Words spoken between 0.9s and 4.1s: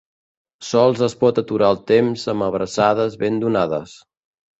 es pot aturar el temps amb abraçades ben donades.